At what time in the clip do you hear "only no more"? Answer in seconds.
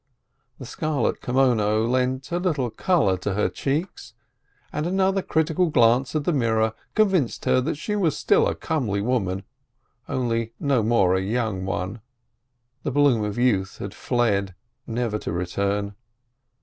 10.09-11.13